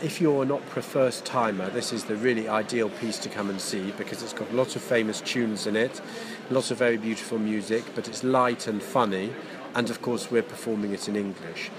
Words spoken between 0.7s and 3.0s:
a first timer, this is the really ideal